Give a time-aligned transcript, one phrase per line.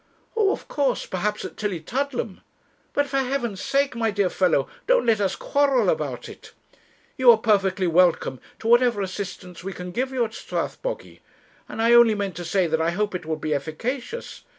[0.35, 2.41] 'Oh, of course; perhaps at Tillietudlem;
[2.91, 6.53] but for Heaven's sake, my dear fellow, don't let us quarrel about it.
[7.19, 11.21] You are perfectly welcome to whatever assistance we can give you at Strathbogy.
[11.69, 14.41] I only meant to say that I hope it will be efficacious.